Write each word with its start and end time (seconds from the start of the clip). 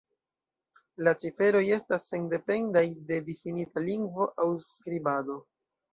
La 1.07 1.13
ciferoj 1.23 1.61
estas 1.75 2.09
sendependaj 2.13 2.85
de 3.11 3.19
difinita 3.29 3.87
lingvo 3.91 4.29
aŭ 4.47 4.53
skribado. 4.75 5.39